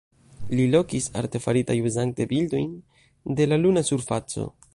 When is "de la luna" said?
3.41-3.87